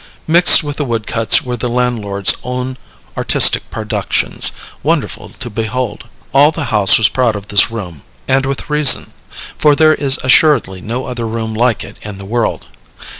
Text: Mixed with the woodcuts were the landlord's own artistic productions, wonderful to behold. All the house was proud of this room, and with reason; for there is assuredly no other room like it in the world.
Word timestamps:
Mixed 0.25 0.63
with 0.63 0.77
the 0.77 0.83
woodcuts 0.83 1.43
were 1.43 1.55
the 1.55 1.69
landlord's 1.69 2.33
own 2.41 2.77
artistic 3.15 3.69
productions, 3.69 4.51
wonderful 4.81 5.29
to 5.39 5.47
behold. 5.47 6.05
All 6.33 6.49
the 6.49 6.63
house 6.73 6.97
was 6.97 7.07
proud 7.07 7.35
of 7.35 7.49
this 7.49 7.69
room, 7.69 8.01
and 8.27 8.47
with 8.47 8.67
reason; 8.67 9.13
for 9.59 9.75
there 9.75 9.93
is 9.93 10.17
assuredly 10.23 10.81
no 10.81 11.05
other 11.05 11.27
room 11.27 11.53
like 11.53 11.83
it 11.83 11.97
in 12.01 12.17
the 12.17 12.25
world. 12.25 12.65